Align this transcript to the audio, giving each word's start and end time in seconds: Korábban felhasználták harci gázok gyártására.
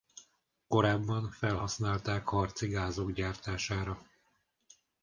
Korábban 0.67 1.29
felhasználták 1.31 2.27
harci 2.27 2.67
gázok 2.67 3.11
gyártására. 3.11 4.01